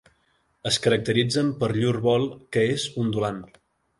Es 0.69 0.79
caracteritzen 0.85 1.51
per 1.59 1.69
llur 1.77 1.93
vol 2.07 2.27
que 2.57 2.65
és 2.79 2.89
ondulant. 3.05 3.41